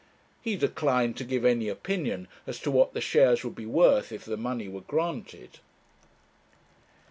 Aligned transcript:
He 0.41 0.55
declined 0.55 1.15
to 1.17 1.23
give 1.23 1.45
any 1.45 1.69
opinion 1.69 2.27
as 2.47 2.57
to 2.61 2.71
what 2.71 2.93
the 2.95 3.01
shares 3.01 3.43
would 3.43 3.53
be 3.53 3.67
worth 3.67 4.11
if 4.11 4.25
the 4.25 4.35
money 4.35 4.67
were 4.67 4.81
granted. 4.81 5.59